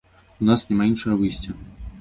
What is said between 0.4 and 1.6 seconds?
У нас няма іншага выйсця.